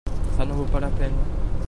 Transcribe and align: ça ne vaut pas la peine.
ça 0.35 0.47
ne 0.47 0.51
vaut 0.53 0.65
pas 0.65 0.79
la 0.79 0.87
peine. 0.87 1.13